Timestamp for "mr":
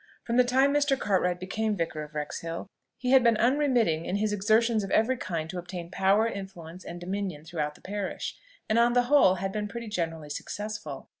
0.73-0.97